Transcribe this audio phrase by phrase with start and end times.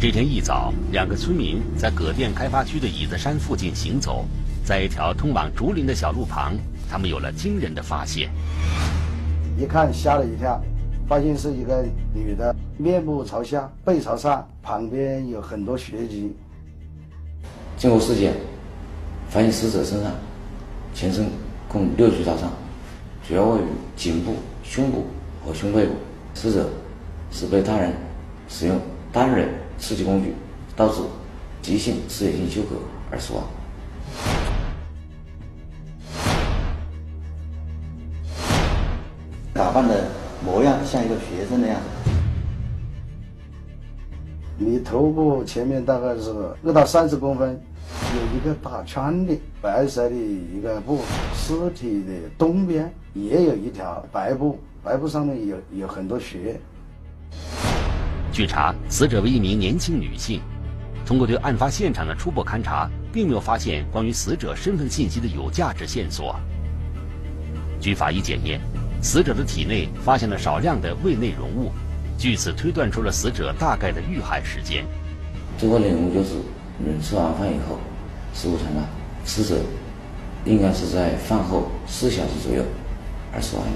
[0.00, 4.26] 这天一早，两个村民在葛店开发区的椅子山附近行走，
[4.62, 6.54] 在一条通往竹林的小路旁，
[6.90, 8.28] 他们有了惊人的发现。
[9.56, 10.60] 一看吓了一跳，
[11.08, 16.34] 发现是一个女的，面部朝下，背朝上，旁边有很多血迹。
[17.78, 18.34] 经过尸检，
[19.30, 20.12] 发现死者身上
[20.92, 21.26] 全身
[21.66, 22.50] 共六处刀伤，
[23.26, 23.64] 主要位于
[23.96, 25.06] 颈部、胸部
[25.42, 25.94] 和胸背部。
[26.34, 26.68] 死者
[27.30, 27.92] 是被他人
[28.48, 28.78] 使用
[29.12, 29.48] 单刃。
[29.78, 30.34] 刺激工具
[30.76, 31.02] 导致
[31.62, 32.76] 急性失血性休克
[33.10, 33.44] 而死亡。
[39.52, 40.08] 打扮的
[40.44, 42.10] 模样像一个学生的样子。
[44.56, 46.30] 你头部前面大概是
[46.64, 47.60] 二到三十公分，
[48.16, 51.00] 有一个大圈的白色的一个布，
[51.34, 56.60] 尸体的东边也有一条白布，白布上面有有很多血。
[58.34, 60.40] 据查，死者为一名年轻女性。
[61.06, 66.34] 通过对案发现场的初步勘查，并没有发现关于死者身份信息的有价值线索。
[67.80, 68.60] 据法医检验，
[69.00, 71.70] 死者的体内发现了少量的胃内容物，
[72.18, 74.84] 据此推断出了死者大概的遇害时间。
[75.56, 76.34] 这个内容就是，
[76.84, 77.78] 人吃完饭以后，
[78.34, 78.80] 食物残渣，
[79.24, 79.60] 死者
[80.44, 82.64] 应该是在饭后四小时左右
[83.32, 83.72] 而死亡的。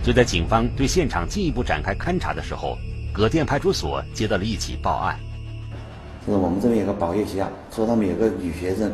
[0.00, 2.78] 就在警方对现场进一步展开勘查的时候。
[3.12, 5.20] 葛店派出所接到了一起报案，
[6.26, 8.90] 就是我们这边有个保业学校，说他们有个女学生，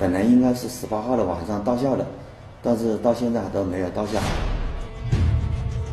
[0.00, 2.04] 本来应该是十八号的晚上到校的，
[2.60, 4.18] 但是到现在都没有到校。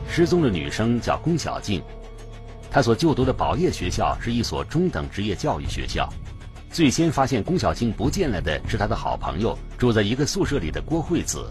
[0.09, 1.79] 失踪的女生叫龚小静，
[2.71, 6.09] 她所就读的保业学校是一所中等职业教育学校。
[6.71, 11.47] 最先发现龚小静不见了的是她的好朋友，住在一个宿舍里的郭惠子。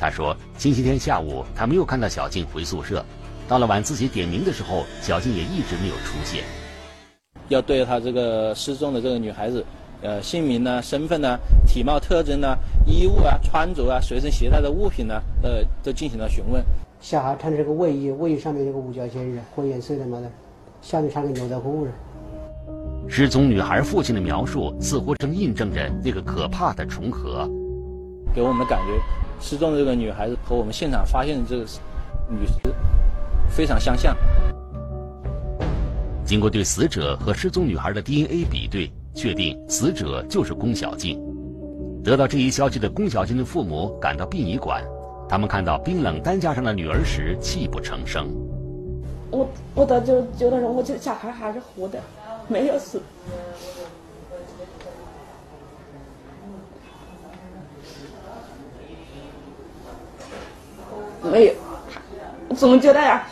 [0.00, 3.04] 她说，星期天下午她没有看到小静回宿舍。
[3.48, 6.44] 到了晚自习点名的时候，小静也一直没有出现。
[7.48, 9.64] 要对她这个失踪的这个女孩子，
[10.02, 12.54] 呃，姓名呢、身份呢、体貌特征呢、
[12.86, 16.62] 衣物啊、穿着啊、随身携带的物品呢，呃，都进行了询问。
[17.00, 20.30] 小孩穿的这个卫衣，卫衣上面有个五角星，灰颜色的嘛的，
[20.82, 21.90] 下面穿个牛仔裤的。
[23.08, 27.48] 失踪女孩父亲的描述似乎正印证着那个可怕的重合。
[28.34, 28.92] 给我们的感觉，
[29.40, 31.62] 失踪的这个女孩子和我们现场发现的这个
[32.28, 32.74] 女尸。
[33.48, 34.16] 非常相像。
[36.24, 41.18] 经过对死者和失踪女孩的 DNA 比对，确定死者就是龚小静。
[42.04, 44.84] 得到这一消息的龚小静的父母赶到殡仪馆，
[45.28, 48.28] 他们看到冰冷担架上的女儿时泣不成声。
[49.30, 51.98] 我我到就就那时候，我觉得小孩还是活的，
[52.46, 53.02] 没有死。
[61.22, 61.54] 没有，
[62.54, 63.26] 总觉得呀。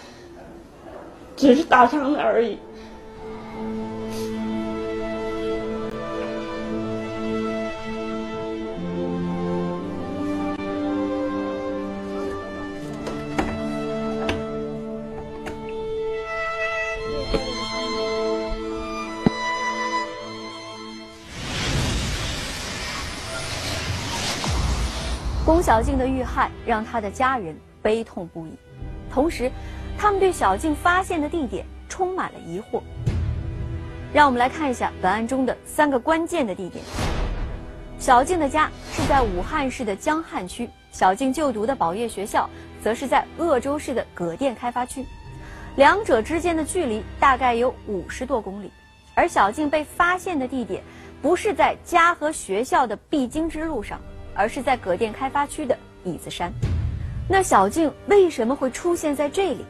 [1.36, 2.58] 只是打伤了而已。
[25.44, 28.50] 龚小静的遇害让她的家人悲痛不已，
[29.12, 29.50] 同时。
[29.98, 32.82] 他们对小静发现的地点充满了疑惑。
[34.12, 36.84] 让我们来看一下本案中的三个关键的地点。
[37.98, 42.48] 小静的家是在武汉市的江汉区，小静就读的保业学校
[42.82, 45.04] 则是在鄂州市的葛店开发区，
[45.76, 48.70] 两者之间的距离大概有五十多公里。
[49.14, 50.82] 而小静被发现的地点
[51.22, 53.98] 不是在家和学校的必经之路上，
[54.34, 56.52] 而是在葛店开发区的椅子山。
[57.28, 59.64] 那小静为什么会出现在这里？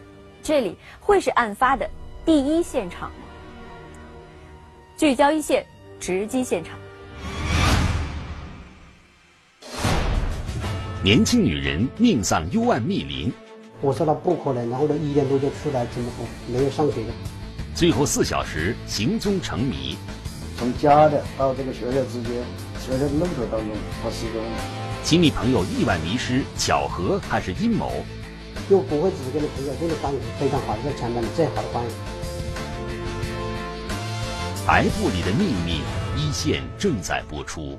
[0.47, 1.91] 这里会是案发的
[2.25, 3.17] 第一现场吗？
[4.97, 5.67] 聚焦一线，
[5.99, 6.79] 直击现场。
[11.03, 13.33] 年轻女人命丧幽暗密林。
[13.81, 17.09] 我说她不可能，然后呢一点多就出来，怎么不没有上学的？
[17.75, 19.97] 最后四小时行踪成谜。
[20.57, 22.33] 从家的到这个学校之间，
[22.79, 23.71] 学校的路途当中，
[24.01, 24.59] 她失踪了。
[25.03, 27.91] 亲密朋友意外迷失，巧合还是阴谋？
[28.69, 31.95] 又不会只是跟你朋友，跟你关系非常好的，前面的最好的关系。
[34.67, 35.83] 白布里的秘密，
[36.17, 37.79] 一线正在播出。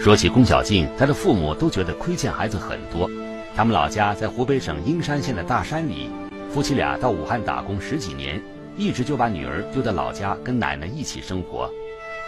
[0.00, 3.10] 说起龚小静，她的父母都觉得亏欠孩子很多。
[3.54, 6.08] 他们老家在湖北省英山县的大山里，
[6.50, 8.42] 夫妻俩到武汉打工十几年，
[8.78, 11.70] 一直就把女儿丢在老家跟奶奶一起生活。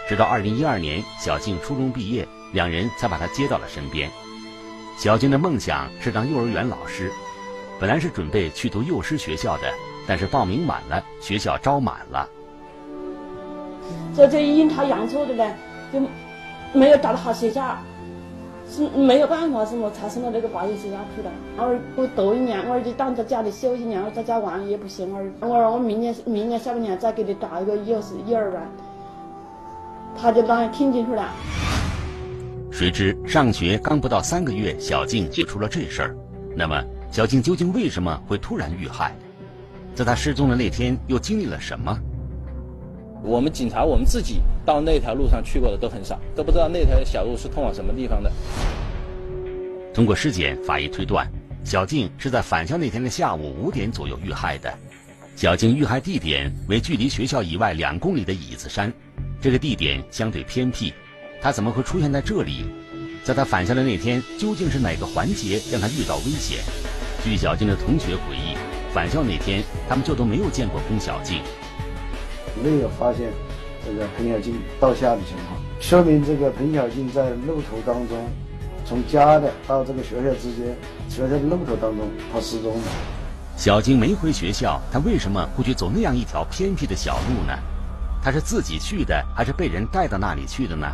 [0.07, 2.27] 直到二零一二年，小静初中毕业。
[2.53, 4.09] 两人才把他接到了身边。
[4.97, 7.11] 小静的梦想是当幼儿园老师，
[7.79, 9.71] 本来是准备去读幼师学校的，
[10.07, 12.27] 但是报名晚了，学校招满了。
[14.15, 15.53] 这这阴差阳错的呢，
[15.93, 16.01] 就
[16.73, 17.77] 没有找到好学校，
[18.67, 21.29] 是没有办法，是么才送到那个八月学校去的。
[21.57, 25.13] 我不读一年，我儿就当在家里休息一年，我在家玩也不行。
[25.13, 28.61] 我儿我说我明年明年下半年再给你找一个幼师幼儿园，
[30.19, 31.31] 他就当然听进去了。
[32.71, 36.15] 谁知上学刚不到三个月，小静就出了这事儿。
[36.55, 39.15] 那么，小静究竟为什么会突然遇害？
[39.95, 41.97] 在她失踪的那天，又经历了什么？
[43.23, 48.31] 我们警察，我们自己到那条路上去过的都很少，都不知道那条小路是通往什么地方的。
[49.93, 51.27] 通过尸检，法医推断，
[51.63, 54.71] 小静是在返校那天的下午五点左右遇害的。
[55.35, 58.93] 小静遇害地点为距离学校以外两公里的椅子山，
[59.41, 60.93] 这个地点相对偏僻。
[61.41, 62.65] 他怎么会出现在这里？
[63.23, 66.59] 在他返校的那天，究竟是哪个环节让他遇到危险？
[67.23, 68.55] 据小静的同学回忆，
[68.93, 71.41] 返校那天他们就都没有见过龚小静，
[72.63, 73.29] 没有发现
[73.85, 78.17] 这个彭小静倒下的情况，说明这个彭小静在路途当中，
[78.85, 80.77] 从家的到这个学校之间，
[81.09, 82.87] 学校的路途当中，她失踪了。
[83.57, 87.53] 小静没回学校，她为什么会去走那样一条偏僻的小路呢？
[88.23, 90.87] 她是自己去的，还是被人带到那里去的呢？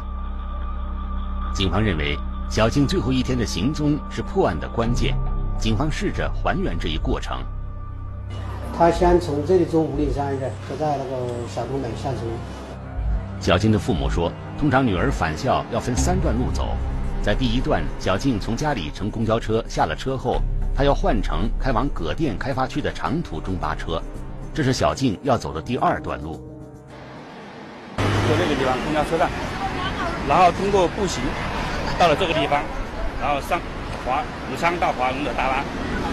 [1.53, 2.17] 警方认为，
[2.50, 5.15] 小静最后一天的行踪是破案的关键。
[5.59, 7.38] 警方试着还原这一过程。
[8.75, 12.21] 他先从这里走五里山的，就在那个小东北下车。
[13.39, 16.75] 小静的父母说，通常女儿返校要分三段路走，
[17.21, 20.41] 在第一段，小静从家里乘公交车下了车后，
[20.75, 24.01] 她要换乘开往葛店开发区的长途中巴车，
[24.55, 26.33] 这是小静要走的第二段路。
[27.97, 29.29] 就那个地方公交车站。
[30.28, 31.22] 然后通过步行
[32.00, 32.64] 到了这个地方，
[33.22, 33.60] 然后上
[34.06, 34.22] 华
[34.52, 35.64] 武昌到华容的大巴，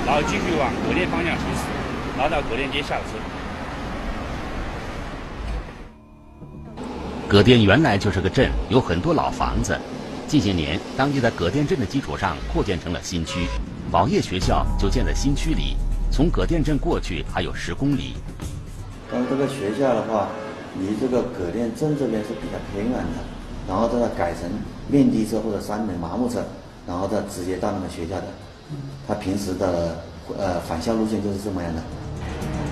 [0.05, 1.63] 然后继续往葛店方向行驶，
[2.19, 3.17] 然后到葛店街下车。
[7.29, 9.79] 葛店原来就是个镇，有很多老房子。
[10.27, 13.47] 近些年，当地在葛店镇的基础上扩建成了新区，
[13.93, 15.77] 宝业学校就建在新区里。
[16.11, 18.17] 从葛店镇过去还有十公里。
[19.13, 20.27] 但这个学校的话，
[20.81, 23.40] 离这个葛店镇这边是比较偏远的。
[23.71, 24.51] 然后再改成
[24.89, 26.43] 面的车或者三轮麻木车，
[26.89, 28.25] 然后再直接到那个学校的。
[29.07, 30.03] 他平时的
[30.37, 31.81] 呃返校路线就是这么样的。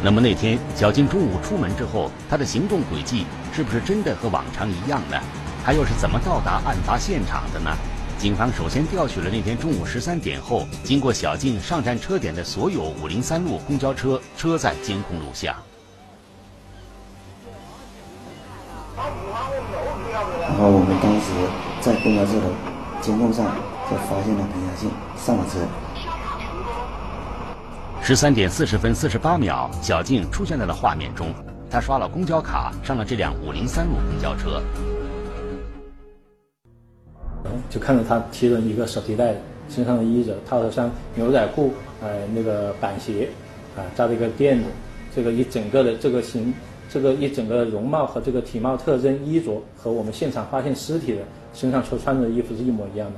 [0.02, 5.16] 那么那天小静中午出门之后，她的行动轨迹是不是真的和往常一样呢？
[5.64, 7.70] 她又是怎么到达案发现场的呢？
[8.18, 15.54] 警方首先调取了那天中午十三点后经过小静上站车点的所有五零三路公交车车载监控录像。
[20.58, 21.32] 后我们当时
[21.80, 22.46] 在公交车的
[23.00, 23.46] 监控上
[23.88, 25.60] 就发现了彭佳静上了车。
[28.02, 31.32] 十三点四十分四十八秒，小静出现在了画面中。
[31.70, 34.60] 她刷了公交卡，上了这辆五零三路公交车。
[37.70, 39.34] 就看到她提着一个手提袋，
[39.68, 41.72] 身上的衣着套着像牛仔裤，
[42.02, 43.28] 呃，那个板鞋，
[43.76, 44.64] 啊，扎着一个辫子，
[45.14, 46.52] 这个一整个的这个形。
[46.90, 53.16] 这个一整个容貌和这个体貌特征、衣着和我们现场发现尸体的身上所穿的衣服是一模一样的。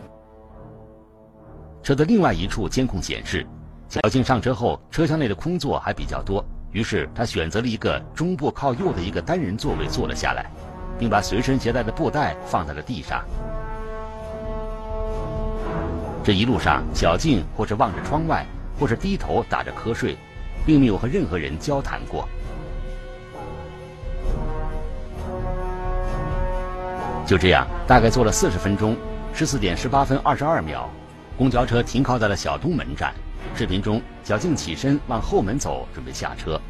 [1.82, 3.46] 车的另外一处监控显示，
[3.88, 10.50] 小静上车后，车厢内的空座还比较多，于是他选择了一个中部靠右的一个单人座位坐了下来，
[10.98, 13.24] 并把随身携带的布袋放在了地上。
[16.24, 18.44] 这一路上，小静或是望着窗外，
[18.78, 20.16] 或是低头打着瞌睡，
[20.66, 22.28] 并没有和任何人交谈过。
[27.30, 28.96] 就这样，大概坐了四十分钟，
[29.32, 30.90] 十四点十八分二十二秒，
[31.38, 33.14] 公交车停靠在了小东门站。
[33.54, 36.60] 视频中，小静起身往后门走，准备下车。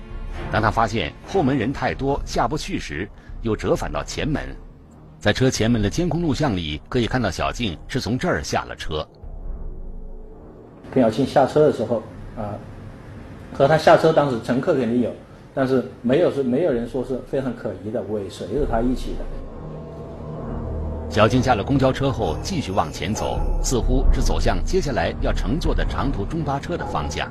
[0.53, 3.09] 当他发现后门人太多下不去时，
[3.41, 4.43] 又折返到前门。
[5.19, 9.03] 在车前门的监控录像里，可以看到小静是从这儿下了车。
[10.93, 12.03] 彭小静下车的时候，
[12.37, 12.53] 啊，
[13.55, 15.11] 和他下车当时乘客肯定有，
[15.55, 19.25] 但是没有是没有人说是非常可疑的，尾随着他一起的。
[21.11, 27.29] 小静下了公交车后，继续往前走，似乎是走向接下来要乘坐的长途中巴车的方向。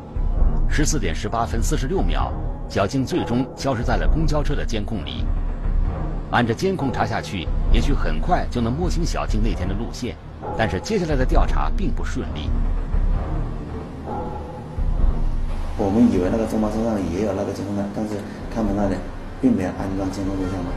[0.70, 2.30] 十四点十八分四十六秒，
[2.68, 5.24] 小静最终消失在了公交车的监控里。
[6.30, 10.14] 按着监控查下去，也许很快就能摸清小静那天的路线，
[10.58, 12.50] 但是接下来的调查并不顺利。
[15.78, 18.16] 我们以为那个中巴车上也有那个监控的，但是
[18.54, 18.96] 他们那里
[19.40, 20.70] 并没有安装监控录像嘛。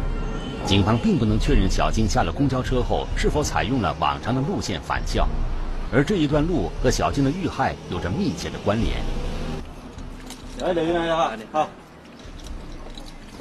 [0.65, 5.27] 警方并不能确认小静下了公交车后是否采用了往常的路线返校，
[5.93, 8.97] 而这一段路和小静的遇害有着密切的关联。
[10.61, 11.69] 来，留意大家哈，好。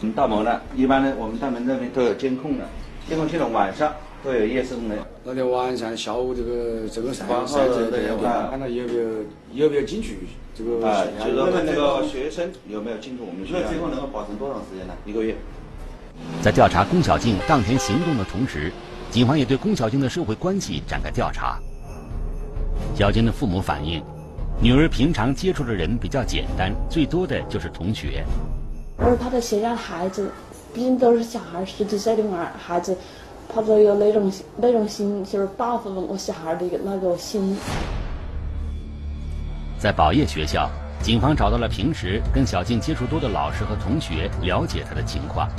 [0.01, 2.65] 我们大门呢，一般呢，我们大门这边都有监控的，
[3.07, 4.97] 监控系统晚上都有夜视功能。
[5.23, 9.09] 那天晚上下午这个这个晒晚晒上的这个啊看他有没有
[9.53, 10.17] 有没有进去
[10.55, 13.59] 这个啊，就是问那个学生有没有进入我们学校？
[13.59, 14.93] 这个监控能够保存多长时间呢？
[15.05, 15.35] 一个月。
[16.41, 18.71] 在调查龚小静当天行动的同时，
[19.11, 21.59] 警方也对龚小静的社会关系展开调查。
[22.95, 24.03] 小静的父母反映，
[24.59, 28.25] 女儿平常接触的人比较简单，最多的就是同学。
[28.97, 30.31] 而他的学校孩子，
[30.73, 32.97] 毕竟都是小孩，十几岁的孩孩子，
[33.53, 37.55] 他都有那种那种心，就是报复我小孩的那个心。
[39.79, 40.69] 在宝业学校，
[41.01, 45.49] 警方找到了平时跟小静接触多的老师和同学，了解她的情况。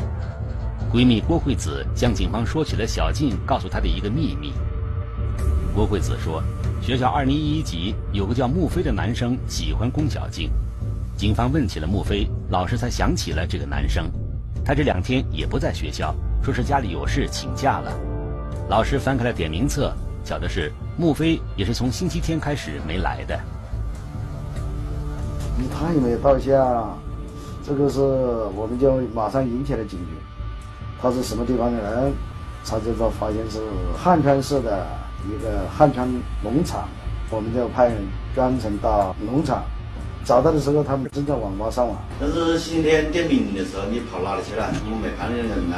[0.92, 4.52] 闺蜜郭惠子向警方说起了小静告诉她的一个秘密。
[5.74, 6.42] 郭惠子说，
[6.82, 10.50] 学校二零一一级有个叫穆飞的男生喜欢龚小静。
[11.16, 14.10] 警方问起了穆飞，老师才想起了这个男生。
[14.62, 17.90] 他这两天也不在学校，说是家里有事请假了。
[18.68, 23.40] 老师翻开了点名册，巧的是穆飞也是从星期天开始没来的。
[25.72, 26.98] 他也没有到校，
[27.66, 27.98] 这个是
[28.54, 30.31] 我们就马上引起了警觉。
[31.02, 32.12] 他是什么地方的人？
[32.64, 33.58] 查证之后发现是
[33.98, 34.86] 汉川市的
[35.26, 36.06] 一个汉川
[36.44, 36.86] 农场，
[37.28, 37.96] 我们就派人
[38.36, 39.64] 专程到农场，
[40.24, 41.98] 找到的时候他们正在网吧上网。
[42.20, 44.70] 但是星期天点名的时候，你跑哪里去了？
[44.86, 45.74] 我们没看见人呢。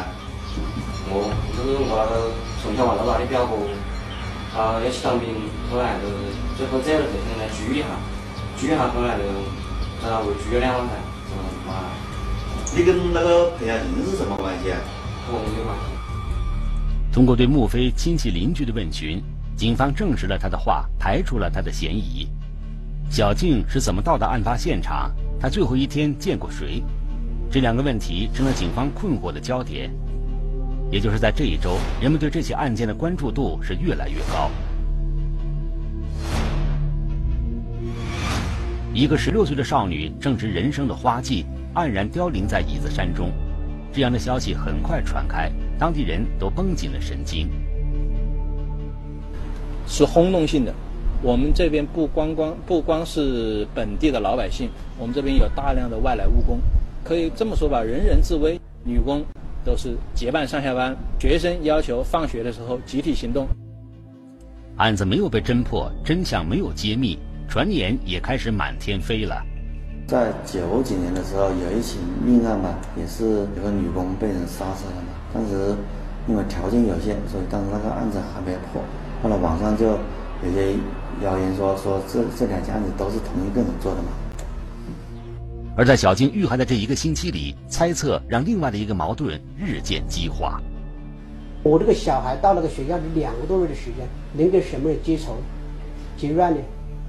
[1.08, 1.24] 我
[1.56, 3.56] 就是我那个从小玩到大的表哥，
[4.52, 5.32] 他要去当兵，
[5.72, 6.12] 后来就
[6.60, 7.96] 最后这了这天来聚一下，
[8.60, 9.24] 聚一下后来就
[10.04, 10.92] 在那围聚了两晚噻，
[11.32, 11.88] 就妈，
[12.76, 14.76] 你跟那个裴亚静是什么关系啊？
[15.28, 15.74] 我们就嘛。
[17.12, 19.22] 通过对穆飞亲戚邻居的问询，
[19.56, 22.28] 警方证实了他的话，排除了他的嫌疑。
[23.08, 25.12] 小静是怎么到达案发现场？
[25.38, 26.82] 她最后一天见过谁？
[27.50, 29.90] 这两个问题成了警方困惑的焦点。
[30.90, 34.50] 也就是在这一周，人们对这起案件的关注度是越来越高。
[38.92, 43.32] 一个十六岁的少女正值人生的花季，黯然凋零在椅子山中。
[43.94, 45.48] 这样的消息很快传开，
[45.78, 47.48] 当地人都绷紧了神经。
[49.86, 50.74] 是轰动性的。
[51.22, 56.58] 我们这边不光光不光是本地的老百姓，我们这边有大量的外来务工，
[57.04, 58.60] 可以这么说吧，人人自危。
[58.82, 59.24] 女工
[59.64, 63.46] 都是结伴上下班，学生要求放学的时候集体行动。
[64.76, 67.16] 案子没有被侦破，真相没有揭秘，
[67.48, 69.40] 传言也开始满天飞了。
[70.06, 75.14] 在九几年的时候，有一起命案嘛，也是有个女工被人杀死了嘛。
[75.32, 75.74] 当时
[76.28, 78.82] 因为条件有限，所以当时那个案子还没破。
[79.22, 80.74] 后来网上就有些
[81.22, 84.08] 谣言说说这这两件案子都是同一个人做的嘛。
[85.76, 90.60] 而在小静遇害的这一个星期里，猜测让另外的一个矛盾日渐激化。
[91.62, 95.34] 我这个小孩到那个学校是两个多月的时间，能跟什么人结仇、
[96.18, 96.60] 结怨呢？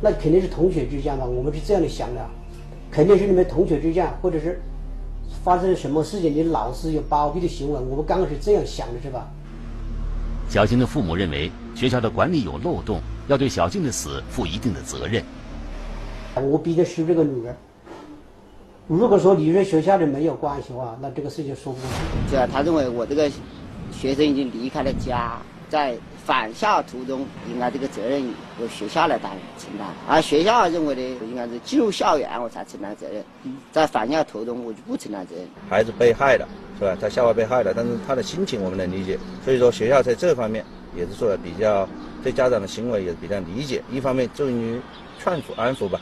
[0.01, 2.25] 那肯定是同学之间嘛，我们是这样的想的，
[2.95, 4.57] 肯定是你们同学之间，或者是
[5.43, 9.27] 发生了什么事情，你老师有包庇的行为，我们刚开始这样想的是吧？
[10.47, 15.21] 小静的父母认为学校的管理有漏洞，要对小静的死负一定的责任。
[16.35, 17.53] 我毕竟是这个女儿。
[18.87, 22.29] 如果说你说学校里没有关系的话，那这个事情说不过去。
[22.29, 23.29] 是啊，他认为我这个
[23.91, 25.37] 学生已经离开了家，
[25.69, 28.19] 在返校途中，应该这个责任
[28.59, 29.87] 由学校来担承担。
[30.07, 33.23] 而学校认为呢，应该是进入校园我才承担责任，
[33.71, 35.45] 在返校途中我就不承担责任。
[35.69, 36.47] 孩子被害了，
[36.79, 36.97] 是吧？
[36.99, 40.65] 在校外被害了，但是他的心情我们能理解，所以说学校在这方面
[40.95, 41.87] 也是做的比较，
[42.23, 43.83] 对家长的行为也比较理解。
[43.91, 44.81] 一方面重于
[45.23, 46.01] 劝阻安抚吧。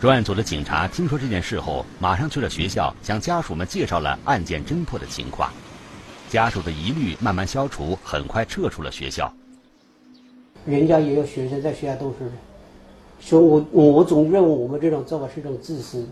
[0.00, 5.52] 专案组的警察听说这件事后，马上去了学校，向家属们介绍了案件侦破的情况。
[6.30, 9.30] 家属的疑虑慢慢消除，很快撤出了学校。
[10.64, 12.32] 人家也有学生在学校读书的，
[13.20, 16.06] 所以我我总认为我们这种做法是一种自私，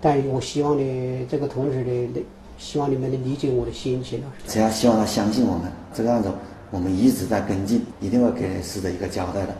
[0.00, 2.22] 但我希望呢，这个同时呢，
[2.56, 4.22] 希望你们能理解我的心情。
[4.46, 6.30] 只要希望他相信我们，这个案子
[6.70, 9.54] 我们一直在跟进，一定会给死者一个交代的。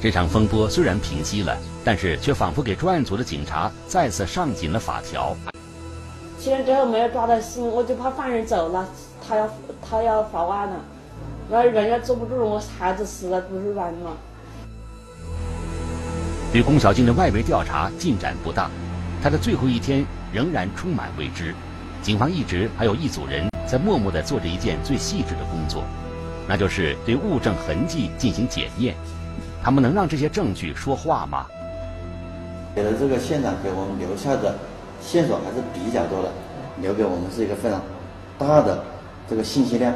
[0.00, 5.36] 这场风波虽然平息了，但是却仿佛给专案组的警察再次上紧了法条。
[6.46, 8.86] 七天之后没有抓到心，我就怕犯人走了，
[9.26, 9.50] 他要
[9.82, 10.76] 他要报案了，
[11.50, 14.12] 那人家坐不住，我孩子死了不是完吗？
[16.52, 18.70] 对龚小静的外围调查进展不大，
[19.20, 21.52] 她的最后一天仍然充满未知。
[22.00, 25.82] 警方一直还有一组人在默默地做着一件最细致的工作，
[26.46, 28.94] 那就是对物证痕迹进行检验。
[29.64, 31.44] 他们能让这些证据说话吗？
[32.72, 34.54] 给了这个现场给我们留下的
[35.06, 36.32] 线索还是比较多的，
[36.82, 37.80] 留给我们是一个非常
[38.36, 38.82] 大的
[39.30, 39.94] 这个信息量。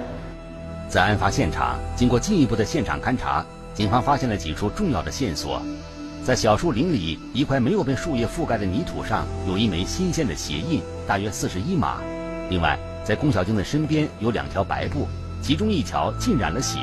[0.88, 5.60] 在案发现场，经过进一步的现场勘查，警方发现了几处重要的线索。
[6.24, 11.96] 在小树林里，一块没有被树叶覆盖的泥土上有一枚新鲜的鞋印，大约四十一码。
[12.48, 15.08] 另外，在龚小静的身边有两条白布，
[15.42, 16.78] 其中一条浸染了血。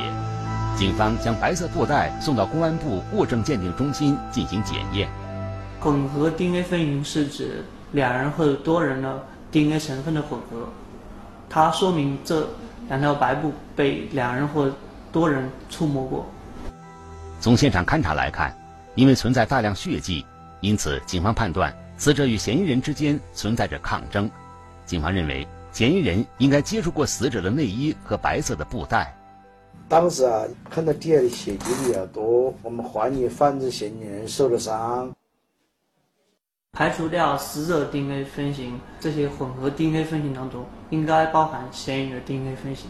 [0.75, 5.07] 警方将白色布袋送到公安部物证鉴定中心进行检验。
[5.79, 10.67] 混合 DNA 分型是指两人或者多人的 DNA 成分的混合，
[11.49, 12.47] 它说明这
[12.87, 14.71] 两条白布被两人或
[15.11, 16.25] 多人触摸过。
[17.39, 18.55] 从现场勘查来看。
[18.97, 20.25] 因为存在大量血迹，
[20.59, 24.27] 因此警方判断死者与嫌疑人之间存在着抗争。
[24.87, 29.15] 警方认为嫌疑人应该接触过死者的内衣和白色的布袋。
[29.87, 35.11] 当时啊，看到地下的血迹比较多，我们怀疑犯罪嫌疑人受了伤。
[36.77, 42.87] 排除掉死者 DNA 分型，这些混合 DNA 分型当中应该包含嫌疑人 DNA 分型。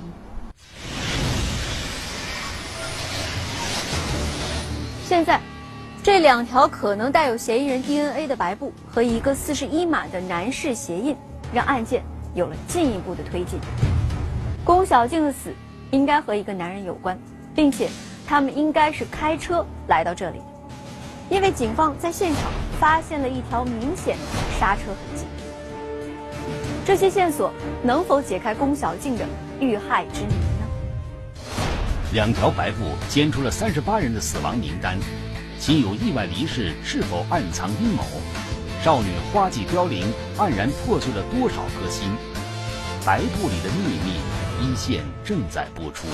[5.06, 5.40] 现在。
[6.04, 11.14] 这两条可能带有嫌疑人 DNA 的白布和一个四十一码的男士鞋印，
[11.54, 12.02] 让案件
[12.34, 13.60] 有了进一步的推进。
[14.64, 15.54] 龚小静的死
[15.92, 17.20] 应该和一个男人有关，
[17.54, 17.90] 并且
[18.26, 20.40] 他们应该是开车来到这里，
[21.30, 22.44] 因为警方在现场
[22.80, 24.24] 发现了一条明显的
[24.60, 25.26] 刹车痕迹。
[26.86, 27.52] 这些线索
[27.84, 29.26] 能否解开龚小静的
[29.60, 31.44] 遇害之谜呢？
[32.14, 32.78] 两条白布
[33.10, 34.98] 揭出了三十八人的死亡名单。
[35.60, 38.04] 亲友意外离世，是否暗藏阴谋？
[38.82, 40.06] 少女花季凋零，
[40.38, 42.10] 黯然破碎了多少颗心？
[43.04, 44.22] 白布里的秘密，
[44.62, 46.08] 一线正在播出。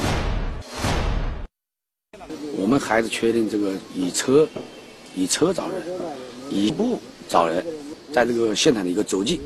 [2.58, 4.48] 我们还是确定这个以车，
[5.15, 5.84] 以车找人，
[6.49, 7.63] 以步找人，
[8.12, 9.41] 在这个现场的一个足迹。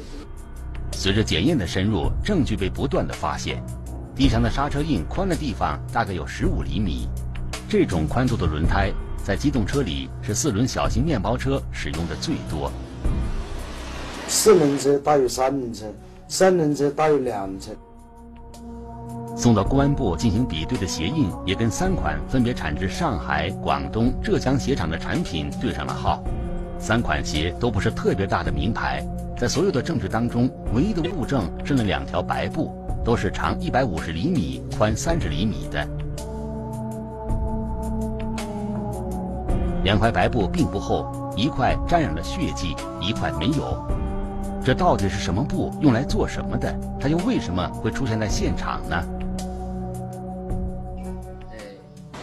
[0.93, 3.61] 随着检验的深入，证据被不断的发现。
[4.15, 7.07] 地上的刹车印宽的地方大概有十五厘米，
[7.69, 8.91] 这种宽度的轮胎。
[9.23, 12.71] 在机动车里，是四轮小型面包车使用的最多。
[14.29, 15.85] 四轮车大于三轮车，
[16.29, 17.71] 三轮车大于两轮车。
[19.37, 26.23] 送到公安部进行比对的鞋印，也跟三款分别产自上海、广东、浙江鞋厂的产品对上了号。
[26.79, 29.05] 三款鞋都不是特别大的名牌，
[29.37, 32.73] 在所有的证据当中，唯一的物证是那两条白布，
[33.05, 35.87] 都是长一百五十厘米、宽三十厘米的。
[39.83, 43.85] 两块白布并不厚，一块沾染了血迹，一块没有。
[44.65, 45.71] 这到底是什么布？
[45.79, 46.75] 用来做什么的？
[46.99, 48.97] 它又为什么会出现在现场呢？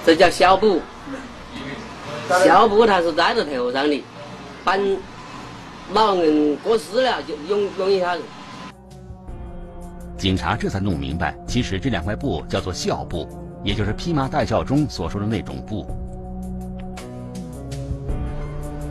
[0.04, 0.82] 这叫小布，
[2.44, 4.04] 小布它是戴在头上的，
[4.62, 4.76] 把
[5.92, 8.22] 老人过世了就用用一下子。
[10.18, 13.26] 警察这才弄明白，其实这两块布叫做孝布，
[13.62, 15.86] 也就是披麻戴孝中所说的那种布。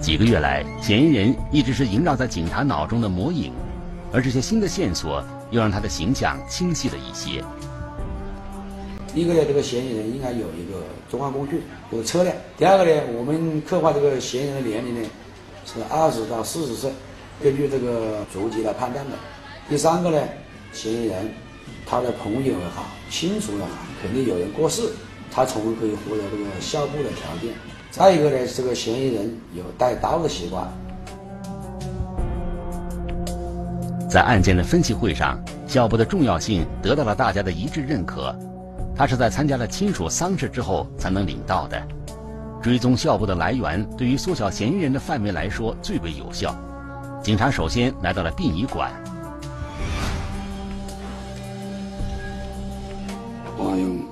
[0.02, 3.54] 几个月来，嫌疑人一直是萦绕在警察脑中的魔影，
[4.12, 7.44] 而这些新的线索又让他的形象清晰了一些。
[9.16, 12.36] 一个呢，这个嫌疑人应该有一个作案工具，有车辆。
[12.58, 15.10] 第二个呢，我们刻画这个嫌疑人的年龄呢
[15.66, 16.92] 是二十到四十岁，
[17.42, 19.12] 根据这个足迹来判断的。
[19.70, 20.18] 第三个呢，
[20.72, 21.30] 嫌疑人
[21.86, 23.70] 他的朋友也好，亲属也好，
[24.02, 24.82] 肯定有人过世，
[25.32, 27.54] 他从而可以获得这个孝布的条件。
[27.92, 30.68] 再一个呢，这个嫌疑人有带刀的习惯。
[34.10, 38.36] 在案件的分析会上，孝布的重要性得到了大家的一致认可。
[38.96, 41.82] 他是在参加了亲属丧事之后才能领到的。
[42.62, 46.56] 追踪校布的来源，对于缩小嫌疑人的范围来说最为有效。
[47.22, 48.92] 警察首先来到了殡仪馆。
[53.58, 54.06] 华用。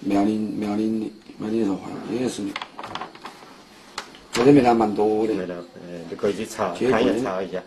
[0.00, 2.50] 苗林苗林的，苗林说话也是的，
[4.32, 5.34] 这里面还蛮多的。
[5.34, 7.60] 呃，你可以去查，看一查一下。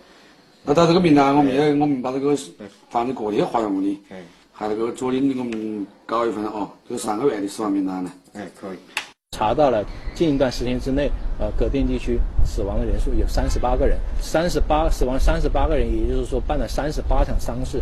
[0.63, 2.35] 那到这个名单，我们也我们把这个
[2.89, 3.99] 放在各地花园里，
[4.51, 8.11] 还那个左领的我们搞一份哦，这三个月的死亡名单呢。
[8.33, 8.77] 哎，可以。
[9.31, 9.83] 查到了
[10.15, 17.81] 近一段时间之内，呃，葛店地区死亡的人数有三十八个人，三十八死亡三十八个人，也就是说办了三十八场丧事。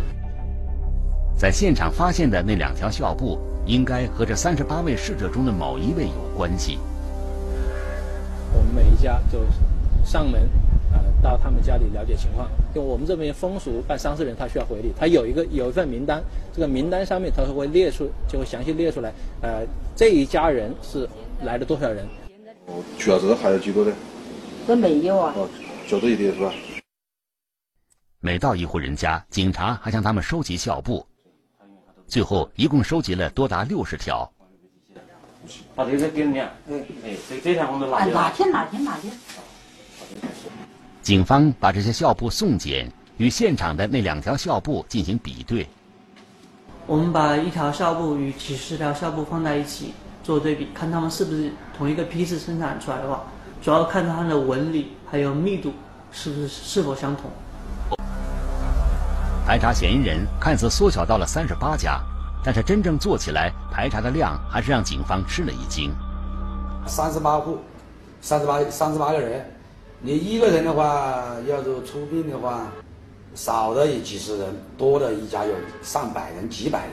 [1.36, 3.38] 在现场发现的那两条孝布。
[3.68, 6.78] 应该和这三十八位逝者中的某一位有关系。
[8.54, 9.40] 我们每一家就
[10.02, 10.77] 上门啊，
[11.22, 12.48] 到他们家里了解情况。
[12.74, 21.08] 因为我们这边风俗办丧事人他需要回礼，他有一个有一份名单，这个名单上面他会列出，就会详细列出来，呃，这一家人是
[21.42, 22.06] 来了多少人。
[22.66, 23.92] 哦，除了这还有几个呢？
[24.66, 25.32] 这没有啊。
[25.36, 25.48] 哦，
[25.88, 26.52] 就这一点是吧？
[28.20, 31.06] 每到一户人家，警察还向他们收集校布，
[32.06, 34.30] 最后一共收集了多达六十条。
[35.74, 38.10] 把这个给你啊，哎哎，这这条我们拿去。
[38.12, 39.08] 拿去拿去拿去。
[41.08, 45.66] 警方把这些校布送检，与现场的那两条校布进行比对。
[46.86, 53.22] 我们把一条校布与几十条校布放在一起做对比，看它们是不是同一个批次生产出来的话，
[53.62, 55.72] 主要看它的纹理还有密度
[56.12, 57.30] 是不是是否相同。
[59.46, 61.98] 排查嫌疑人看似缩小到了三十八家，
[62.44, 65.90] 但是真正做起来排查的量还是让警方吃了一惊。
[66.86, 67.56] 三十八户，
[68.20, 69.42] 三十八三十八个人，
[70.00, 72.68] 你一个人的话，要是出殡的话，
[73.34, 76.90] 少的有几十人，多的一家有上百人、几百人。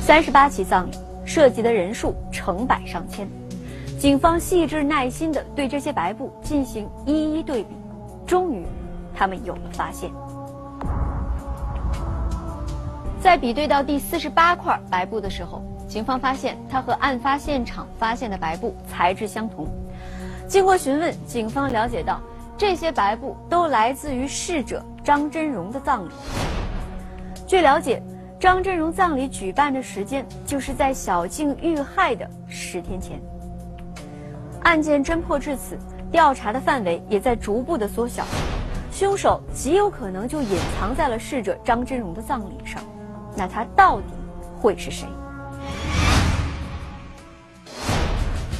[0.00, 0.94] 三十八起葬礼
[1.24, 3.28] 涉及的人数成百上千，
[3.96, 7.68] 警方细致耐心地对这些白布进行一一对比。
[8.26, 8.66] 终于，
[9.14, 10.10] 他们有了发现。
[13.22, 19.66] 在比对到第四十八块白布的时候，警方发现它和案发现场发现的白布材质相同。
[20.46, 22.20] 经过询问，警方了解到，
[22.56, 26.12] 这些白布都来自于逝者张真荣的葬礼。
[27.46, 28.02] 据了解，
[28.38, 33.18] 张真荣葬礼举办的时间就是在小静遇害的十天前。
[34.62, 35.78] 案件侦破至此。
[36.10, 38.24] 调查的范围也在逐步的缩小，
[38.90, 42.82] 凶手极有可能就隐藏在了逝者张真荣的葬礼上，
[43.36, 44.06] 那他到底
[44.58, 45.06] 会是谁？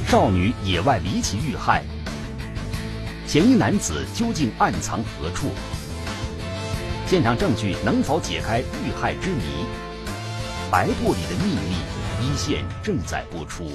[0.07, 1.83] 少女野外离奇遇害，
[3.27, 5.49] 嫌疑男子究竟暗藏何处？
[7.05, 9.65] 现场证据能否解开遇害之谜？
[10.71, 11.75] 白布里的秘密，
[12.21, 13.71] 一线正在播出。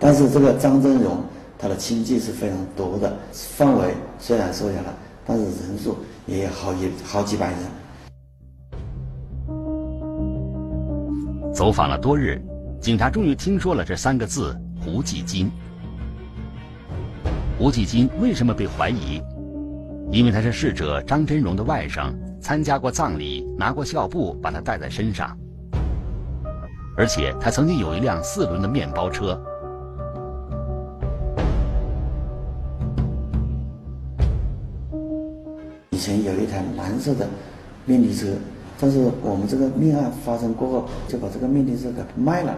[0.00, 1.24] 但是这个张真荣，
[1.56, 4.94] 他的亲戚是非常多的，范围虽然缩小了，
[5.24, 7.58] 但是人数也有好几好几百人。
[11.62, 12.42] 走访了多日，
[12.80, 15.48] 警察终于听说了这三个字：胡继金。
[17.56, 19.22] 胡继金为什么被怀疑？
[20.10, 25.38] 因为他是逝者张真荣的外甥，参加过葬礼，拿过孝布，把他带在身上，
[26.96, 29.40] 而且他曾经有一辆四轮的面包车。
[35.90, 37.28] 以前有一台蓝色的
[37.84, 38.34] 面的车，
[38.82, 42.52] 但是我们这个命案发生过后，就把这个面的车给卖了。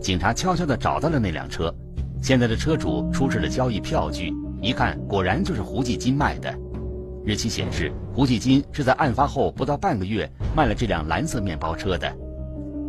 [0.00, 1.74] 警察悄悄地找到了那辆车，
[2.22, 6.56] 现在的车主出示了交易票据，一看果然就是胡继金卖的。
[7.24, 12.08] 日期显示，胡继金是在案发后不到半个月卖了这辆蓝色面包车的。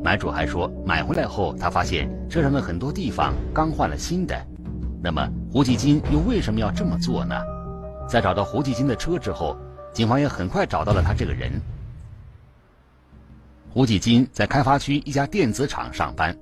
[0.04, 4.39] 买主还说，买回来后他发现车上的很多地方刚换了新的。
[5.02, 7.36] 那么胡继金又为什么要这么做呢？
[8.08, 9.58] 在找到胡继金的车之后，
[9.91, 11.52] 警方也很快找到了他这个人。
[13.78, 16.36] 胡继金在开发区一家电子厂上班，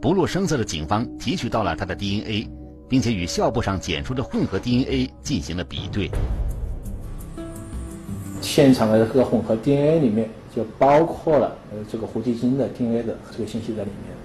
[0.00, 2.48] 不露声色的警方提取到了他的 DNA，
[2.88, 6.10] 并且与校布上检出的混合 DNA 进行了比对。
[8.40, 14.16] 现场的这个混合 DNA 里面就包括了呃这个胡继金的 DNA 的这个信息在里面，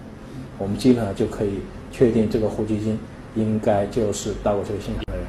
[0.58, 1.60] 我们基本上就可以
[1.92, 2.98] 确定这个胡继金
[3.36, 5.26] 应该就是到过这个现场的人。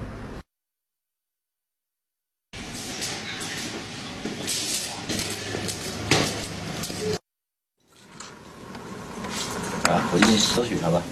[10.12, 11.02] 我已经失去他吧，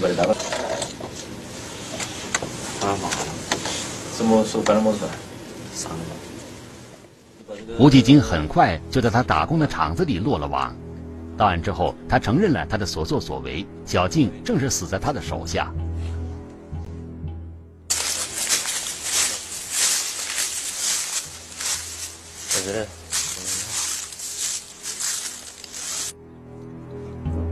[0.00, 0.34] 现在文峰是被带了。
[2.80, 3.10] 啊嘛，
[4.16, 5.00] 什么时候办的么事？
[5.74, 5.92] 上
[7.76, 10.74] 胡继金很快就在他打工的厂子里落了网。
[11.36, 15.72] 到案之后，他承认了他的所作所为，小静正是死在他的手下。
[22.48, 22.86] 在这里。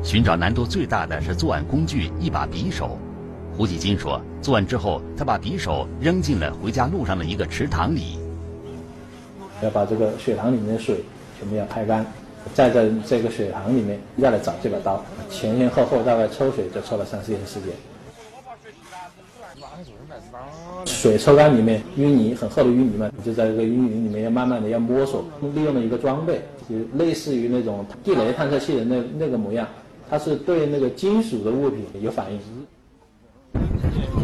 [0.08, 2.98] 寻找难度最大的是作案工具一把匕首。
[3.54, 8.18] 胡继金说，作案之后，他把匕首扔进了回家路上的一个池塘里。
[9.62, 11.04] 要把这个水塘里面的水
[11.38, 12.06] 全部要拍干，
[12.54, 17.68] 再在这个水塘里面再来找这把刀，前前后后大概抽水就抽了三四天时间。
[20.86, 25.22] 水抽干里面淤泥很厚的淤泥嘛，就在这个淤泥里面要慢慢的要摸索，
[25.54, 29.68] 利用了一个装备，就类似于那种地雷探测器的那那个模样。
[30.10, 32.40] 它是对那个金属的物品有反应。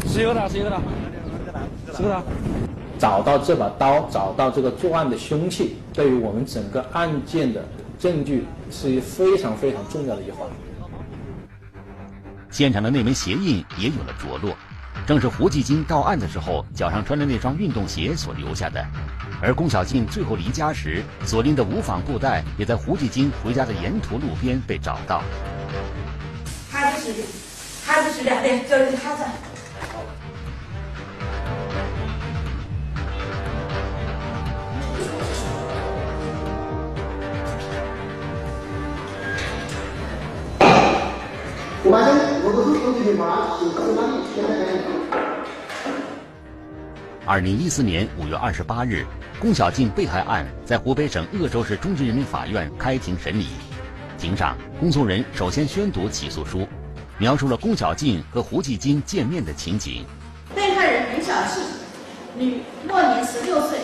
[0.07, 0.81] 是有的，是有的，
[1.95, 2.23] 是的。
[2.99, 7.65] 找到这把刀，找到这个作案的凶器，对于我们整个案件的
[7.99, 10.49] 证据是非常非常重要的一环。
[12.51, 14.55] 现场的那枚鞋印也有了着落，
[15.07, 18.83] 正是胡继金到案的时候脚上穿的那双运动鞋所留下的。
[19.43, 25.21] 而龚小静最后离家时所拎的无纺布袋，也在胡继金回家的沿途路边被找到。
[27.05, 27.29] 孩子是的，
[27.85, 29.23] 孩子是的，对，就是孩子。
[41.87, 44.01] 我发现我都是手机电话，就告诉他
[44.35, 44.49] 现在
[47.27, 49.05] 二零一四年五月二十八日，
[49.39, 53.49] 龚小静被害案在湖北省鄂州市中级人民法院开庭审理。
[54.17, 56.67] 庭上，公诉人首先宣读起诉书，
[57.17, 60.05] 描述了龚小静和胡继金见面的情景。
[60.55, 61.63] 被害人袁小静，
[62.37, 63.79] 女，末年十六岁，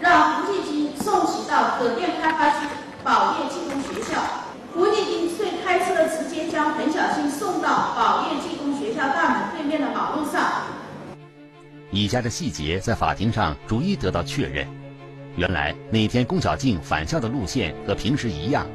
[0.00, 2.66] 让胡继金送其到葛店开发区
[3.04, 4.20] 宝业技工学校。
[4.74, 10.50] 胡继金遂开车直接将冯小静送到宝业技工学校大门对面的马路上。
[11.90, 14.66] 以下的细节在法庭上逐一得到确认。
[15.36, 18.66] 原来那天龚小静返校的路线和平时一样，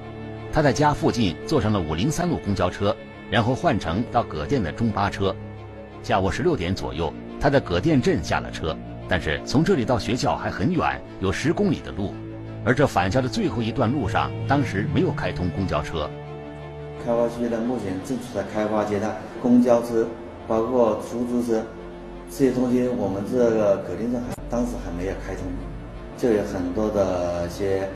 [0.54, 2.96] 她在家附近坐上了五零三路公交车，
[3.30, 5.36] 然后换乘到葛店的中巴车。
[6.04, 8.76] 下午十六点左右，他在葛店镇下了车，
[9.10, 12.14] 但是从这里到学校还很远，有十公里的路。
[12.64, 16.10] 而这返校的最后一段路上，当时没有开通公交车。
[17.06, 20.08] 开发区的目前正处在开发阶段，公交车
[20.48, 21.64] 包括出租车。
[22.30, 25.44] 这些东西我们这个葛店镇还当时还没有开通，
[26.18, 27.88] 就有很多的些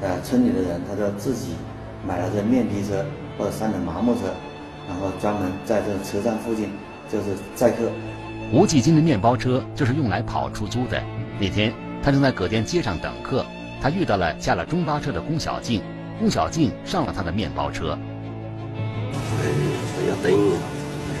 [0.00, 1.54] 呃村里的人，他就自己
[2.06, 3.04] 买了这面的车
[3.36, 4.20] 或者三轮麻木车，
[4.88, 6.68] 然后专门在这车站附近
[7.10, 7.90] 就是载客。
[8.52, 11.02] 吴继金的面包车就是用来跑出租的。
[11.40, 13.44] 那天他正在葛店街上等客，
[13.80, 15.82] 他遇到了下了中巴车的龚小静，
[16.18, 17.98] 龚小静上了他的面包车。
[20.06, 20.32] 要等，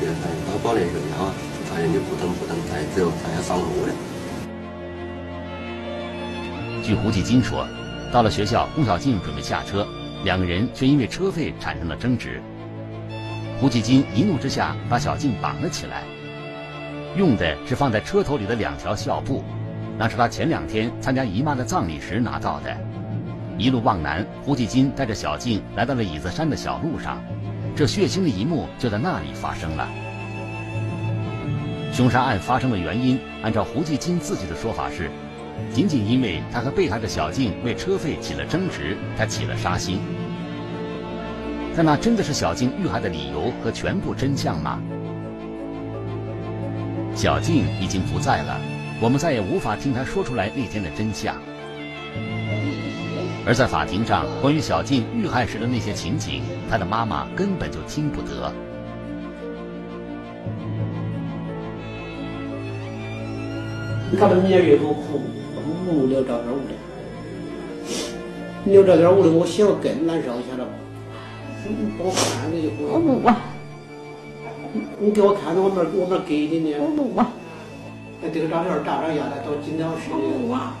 [0.00, 1.32] 现在到宝莲学校。
[1.66, 3.92] 发现就不等不等，才只有才要上路了。
[6.84, 7.66] 据胡继金说，
[8.12, 9.84] 到了学校，龚小静准备下车，
[10.22, 12.40] 两个人却因为车费产生了争执。
[13.64, 16.02] 胡继金一怒之下把小静绑了起来，
[17.16, 19.42] 用的是放在车头里的两条校布，
[19.96, 22.76] 那是他前两天参加姨妈的葬礼时拿到的。
[23.56, 27.24] 一路往南，胡继金带着小静来到了椅子山的小路上，
[27.74, 29.88] 这血腥的一幕就在那里发生了。
[31.90, 35.08] 凶杀案发生的原因，按照胡继金自己的说法是，
[35.72, 40.00] 仅仅因为他和被害的小静为车费起了争执，他起了杀心。
[41.76, 44.80] 但那真的是小静遇害的理由和全部真相吗？
[47.16, 48.60] 小静已经不在了，
[49.00, 51.36] 我们再也无法听她说出来那天的真相。
[53.46, 58.52] 而在法庭上，关于小静遇害时的那些情景，她的妈妈根本就听不得。
[64.10, 65.20] 你看他们家岳父哭，
[65.88, 66.72] 呜流着点儿的，
[68.64, 70.83] 流着点儿的，我心更难受，晓得不？
[71.66, 72.86] 你给我看着就可以。
[72.86, 73.40] 我不啊！
[74.98, 76.76] 你给我看着我们我们给你呢。
[76.80, 77.30] 我不啊！
[78.22, 80.16] 那这个照片照张下来，到今天是的。
[80.16, 80.74] 我不啊！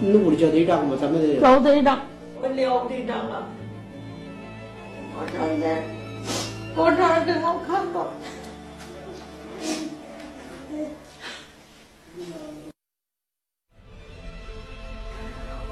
[0.00, 0.96] 你屋里叫队长吗？
[1.00, 1.40] 咱们的。
[1.40, 2.00] 赵队长，
[2.40, 3.42] 我廖队长啊！
[5.20, 5.82] 我差点，
[6.76, 8.06] 我找人给我看吧。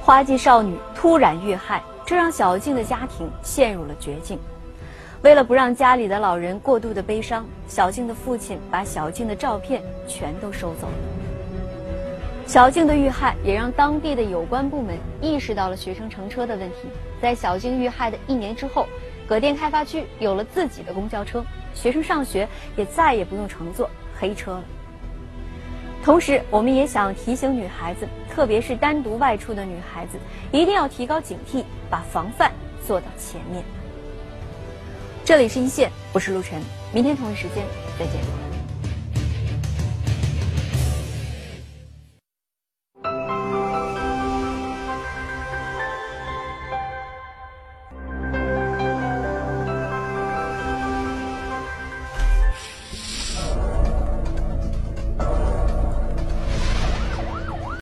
[0.00, 4.38] 花季少女突然遇害，这让小静的家庭陷入了绝境。
[5.22, 10.92] 为了不让家里的老人过度的悲伤，小静的父亲把小静的照片全都收走了。
[12.46, 16.88] 小静的遇害也让当地的有关部门意识到了学生乘车的问题。
[17.20, 18.86] 在小静遇害的一年之后，
[19.26, 24.64] 葛店开发区有了自己的公交车，学生上学也再也不用乘坐黑车了。
[26.06, 30.16] 同时，我们也想提醒女孩子，特别是单独外出的女孩子，
[30.52, 32.52] 一定要提高警惕，把防范
[32.86, 33.64] 做到前面。
[35.24, 37.64] 这里是一线，我是陆晨，明天同一时间
[37.98, 38.45] 再见。